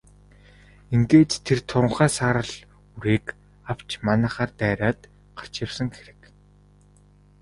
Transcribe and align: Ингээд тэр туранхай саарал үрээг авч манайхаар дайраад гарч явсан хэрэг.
Ингээд 0.95 1.31
тэр 1.45 1.59
туранхай 1.69 2.09
саарал 2.17 2.53
үрээг 2.95 3.25
авч 3.71 3.89
манайхаар 4.05 4.51
дайраад 4.59 4.99
гарч 5.37 5.53
явсан 5.65 5.89
хэрэг. 5.95 6.19